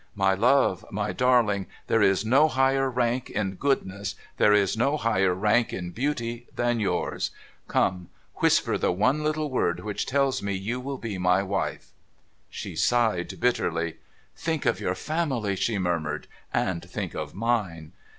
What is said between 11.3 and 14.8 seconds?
wife!' She sighed bitterly.' Think of